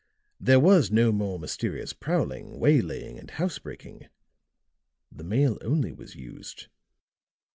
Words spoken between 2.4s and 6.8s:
waylaying and housebreaking; the mail only was used.